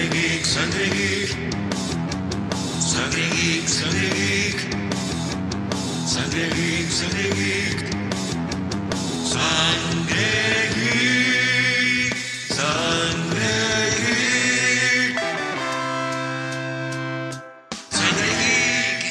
[0.00, 1.30] Sangre geek, sangre geek.
[2.80, 4.60] Sangre geek, sangre geek.
[6.08, 7.80] Sangre geek, sangre geek.
[9.28, 10.30] Sangre
[10.72, 12.16] geek.
[12.48, 13.52] Sangre
[14.00, 15.20] geek.
[17.90, 19.04] Sangre geek.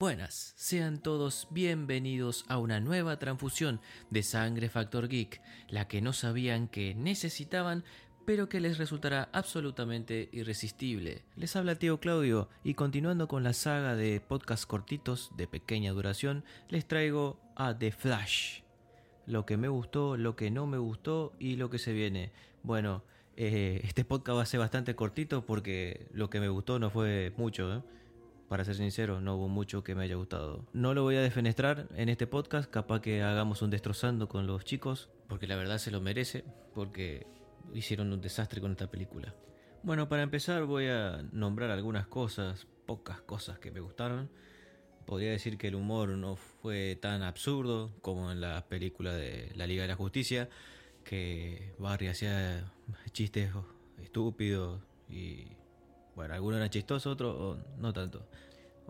[0.00, 6.12] Buenas, sean todos bienvenidos a una nueva transfusión de Sangre Factor Geek, la que no
[6.12, 7.84] sabían que necesitaban,
[8.30, 11.24] pero que les resultará absolutamente irresistible.
[11.34, 16.44] Les habla Tío Claudio y continuando con la saga de podcasts cortitos de pequeña duración,
[16.68, 18.60] les traigo a The Flash.
[19.26, 22.30] Lo que me gustó, lo que no me gustó y lo que se viene.
[22.62, 23.02] Bueno,
[23.36, 27.32] eh, este podcast va a ser bastante cortito porque lo que me gustó no fue
[27.36, 27.82] mucho, ¿eh?
[28.48, 30.64] Para ser sincero, no hubo mucho que me haya gustado.
[30.72, 34.64] No lo voy a defenestrar en este podcast, capaz que hagamos un destrozando con los
[34.64, 37.26] chicos, porque la verdad se lo merece, porque
[37.74, 39.34] hicieron un desastre con esta película.
[39.82, 44.30] Bueno, para empezar voy a nombrar algunas cosas, pocas cosas que me gustaron.
[45.06, 49.66] Podría decir que el humor no fue tan absurdo como en la película de La
[49.66, 50.48] Liga de la Justicia,
[51.04, 52.70] que Barry hacía
[53.12, 53.50] chistes
[54.02, 55.56] estúpidos y
[56.14, 58.26] bueno, algunos eran chistosos, otros no tanto.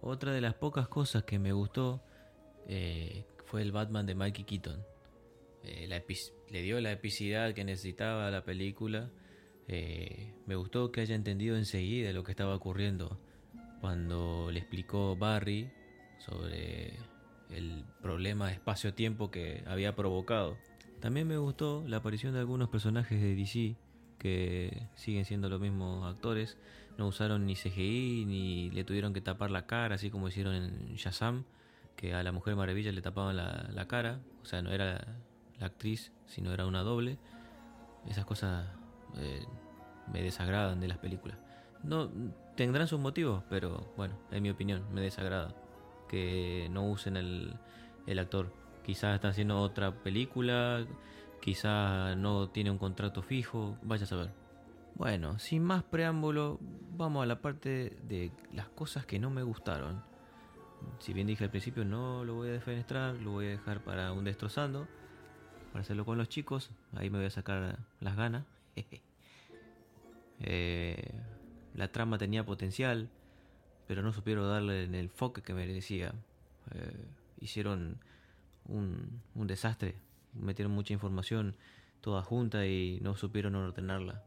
[0.01, 2.03] Otra de las pocas cosas que me gustó
[2.67, 4.85] eh, fue el Batman de Mikey Keaton.
[5.65, 6.03] Eh, la
[6.51, 9.11] le dio la epicidad que necesitaba la película.
[9.69, 13.21] Eh, me gustó que haya entendido enseguida lo que estaba ocurriendo
[13.81, 15.71] cuando le explicó Barry
[16.19, 16.99] sobre
[17.51, 20.57] el problema espacio-tiempo que había provocado.
[21.01, 23.77] También me gustó la aparición de algunos personajes de DC
[24.19, 26.59] que siguen siendo los mismos actores.
[26.99, 30.95] No usaron ni CGI ni le tuvieron que tapar la cara, así como hicieron en
[30.97, 31.45] Shazam,
[31.97, 34.21] que a la Mujer Maravilla le tapaban la, la cara.
[34.43, 35.17] O sea, no era
[35.61, 37.19] la actriz, sino era una doble.
[38.09, 38.67] Esas cosas
[39.17, 39.45] eh,
[40.13, 41.39] me desagradan de las películas.
[41.83, 42.11] No
[42.57, 45.55] tendrán sus motivos, pero bueno, en mi opinión, me desagrada
[46.09, 47.55] que no usen el,
[48.07, 48.53] el actor.
[48.85, 50.85] Quizás está haciendo otra película,
[51.41, 54.31] quizás no tiene un contrato fijo, vaya a saber.
[54.95, 56.59] Bueno, sin más preámbulo,
[56.97, 60.03] vamos a la parte de las cosas que no me gustaron.
[60.99, 64.13] Si bien dije al principio no lo voy a defenestrar, lo voy a dejar para
[64.13, 64.89] un destrozando,
[65.81, 68.45] hacerlo con los chicos, ahí me voy a sacar las ganas.
[70.43, 71.13] Eh,
[71.75, 73.11] la trama tenía potencial,
[73.87, 76.15] pero no supieron darle el enfoque que merecía.
[76.75, 76.97] Eh,
[77.43, 77.99] hicieron
[78.65, 79.97] un, un desastre,
[80.33, 81.57] metieron mucha información
[82.01, 84.25] toda junta y no supieron ordenarla.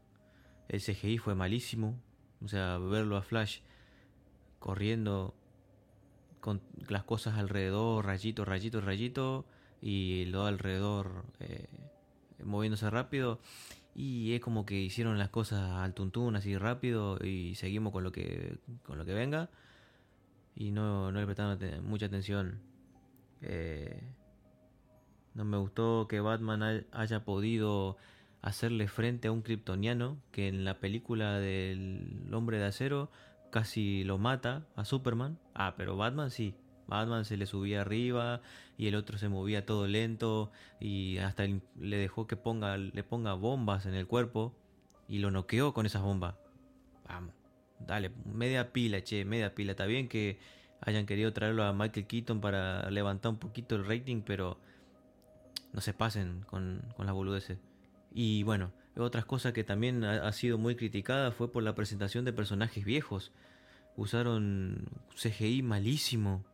[0.68, 2.00] El CGI fue malísimo,
[2.44, 3.58] o sea, verlo a Flash
[4.58, 5.34] corriendo
[6.40, 9.44] con las cosas alrededor, rayito, rayito, rayito,
[9.86, 11.66] y lo alrededor eh,
[12.42, 13.38] moviéndose rápido.
[13.94, 18.10] Y es como que hicieron las cosas al tuntún así rápido y seguimos con lo
[18.10, 19.50] que con lo que venga
[20.56, 22.58] y no, no le prestaron mucha atención.
[23.42, 24.00] Eh,
[25.34, 27.96] no me gustó que Batman hay- haya podido
[28.40, 33.10] hacerle frente a un kryptoniano que en la película del Hombre de Acero
[33.50, 35.38] casi lo mata a Superman.
[35.54, 36.54] Ah, pero Batman sí.
[36.86, 38.40] Batman se le subía arriba
[38.76, 40.50] y el otro se movía todo lento
[40.80, 44.54] y hasta le dejó que ponga, le ponga bombas en el cuerpo
[45.08, 46.34] y lo noqueó con esas bombas.
[47.06, 47.34] Vamos,
[47.80, 49.72] dale, media pila, che, media pila.
[49.72, 50.38] Está bien que
[50.80, 54.58] hayan querido traerlo a Michael Keaton para levantar un poquito el rating, pero
[55.72, 57.58] no se pasen con, con las boludeces.
[58.12, 62.24] Y bueno, otras cosas que también ha, ha sido muy criticada fue por la presentación
[62.24, 63.32] de personajes viejos.
[63.96, 66.44] Usaron CGI malísimo,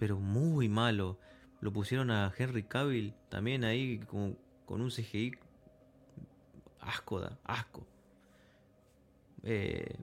[0.00, 1.18] pero muy malo.
[1.60, 5.32] Lo pusieron a Henry Cavill también ahí con, con un CGI
[6.80, 7.86] asco, da, asco.
[9.42, 9.98] Eh,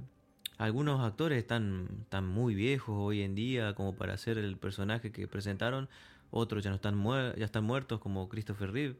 [0.59, 5.89] algunos actores están, muy viejos hoy en día como para hacer el personaje que presentaron.
[6.29, 7.03] Otros ya no están
[7.35, 8.99] ya están muertos como Christopher Reeve.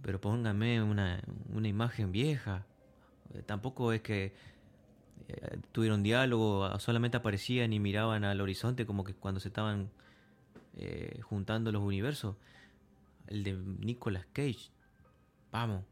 [0.00, 1.22] Pero póngame una,
[1.52, 2.64] una imagen vieja.
[3.34, 4.34] Eh, tampoco es que
[5.28, 9.90] eh, tuvieron diálogo, solamente aparecían y miraban al horizonte como que cuando se estaban
[10.76, 12.36] eh, juntando los universos.
[13.26, 14.70] El de Nicolas Cage.
[15.50, 15.84] Vamos,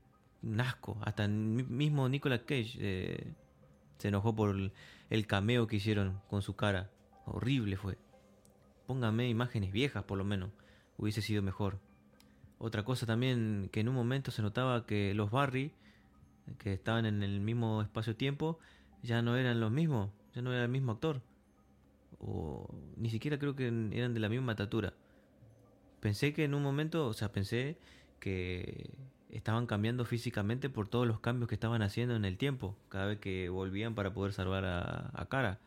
[0.43, 0.99] un asco.
[1.03, 3.33] Hasta mismo Nicolas Cage eh,
[3.99, 4.73] se enojó por
[5.11, 6.91] el cameo que hicieron con su cara.
[7.25, 7.99] Horrible fue.
[8.87, 10.51] Póngame imágenes viejas por lo menos.
[10.99, 11.81] Hubiese sido mejor.
[12.59, 15.73] Otra cosa también que en un momento se notaba que los Barry,
[16.59, 18.59] que estaban en el mismo espacio-tiempo,
[19.03, 21.23] ya no eran los mismos, ya no era el mismo actor.
[22.23, 24.95] O ni siquiera creo que eran de la misma estatura.
[26.01, 27.79] Pensé que en un momento, o sea, pensé
[28.21, 28.91] que
[29.29, 33.19] estaban cambiando físicamente por todos los cambios que estaban haciendo en el tiempo, cada vez
[33.19, 35.59] que volvían para poder salvar a, a Kara.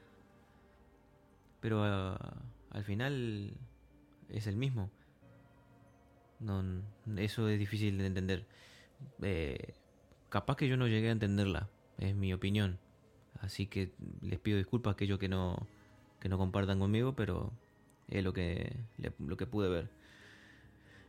[1.61, 3.53] Pero ah, al final
[4.29, 4.89] es el mismo.
[6.39, 6.63] No,
[7.17, 8.45] eso es difícil de entender.
[9.21, 9.73] Eh,
[10.29, 12.79] capaz que yo no llegué a entenderla, es mi opinión.
[13.39, 15.67] Así que les pido disculpas a aquellos que no,
[16.25, 17.53] que no compartan conmigo, pero
[18.07, 18.75] es lo que,
[19.19, 19.91] lo que pude ver.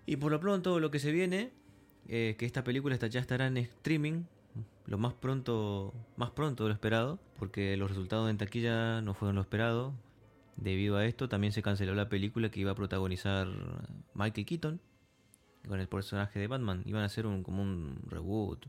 [0.05, 1.53] Y por lo pronto lo que se viene,
[2.07, 4.25] eh, que esta película ya estará en streaming
[4.85, 9.37] lo más pronto, más pronto de lo esperado, porque los resultados en taquilla no fueron
[9.37, 9.95] lo esperado.
[10.59, 13.49] Debido a esto también se canceló la película que iba a protagonizar
[14.13, 14.81] Michael Keaton
[15.67, 16.83] con el personaje de Batman.
[16.85, 18.67] Iban a hacer un, como un reboot,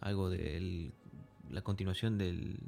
[0.00, 0.92] algo de
[1.50, 2.60] la continuación del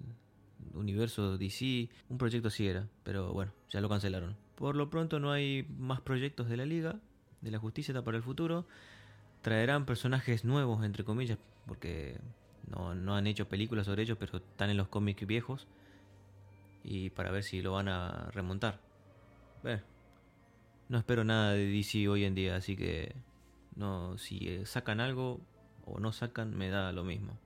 [0.75, 1.88] universo DC.
[2.09, 4.37] Un proyecto así era, pero bueno, ya lo cancelaron.
[4.55, 6.97] Por lo pronto no hay más proyectos de la Liga,
[7.41, 8.67] de la Justicia para el futuro.
[9.43, 12.19] Traerán personajes nuevos, entre comillas, porque
[12.69, 15.67] no, no han hecho películas sobre ellos, pero están en los cómics viejos.
[16.82, 18.79] Y para ver si lo van a remontar.
[20.88, 23.15] No espero nada de DC hoy en día, así que
[23.75, 25.41] no si sacan algo
[25.87, 27.38] o no sacan me da lo mismo.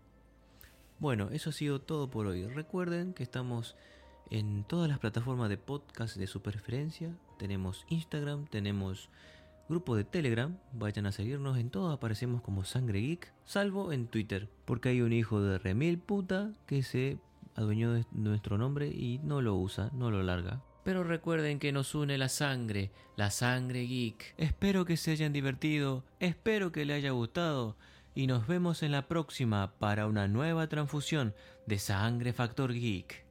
[1.00, 2.44] Bueno, eso ha sido todo por hoy.
[2.48, 3.76] Recuerden que estamos
[4.30, 7.14] en todas las plataformas de podcast de su preferencia.
[7.38, 9.08] Tenemos Instagram, tenemos
[9.68, 10.58] grupo de Telegram.
[10.72, 15.12] Vayan a seguirnos en todo, aparecemos como Sangre Geek, salvo en Twitter, porque hay un
[15.12, 17.18] hijo de remil puta que se
[17.54, 20.62] adueñó de nuestro nombre y no lo usa, no lo larga.
[20.82, 24.34] Pero recuerden que nos une la sangre, la sangre geek.
[24.36, 27.76] Espero que se hayan divertido, espero que les haya gustado
[28.18, 31.34] y nos vemos en la próxima para una nueva transfusión
[31.66, 33.27] de Sangre Factor Geek.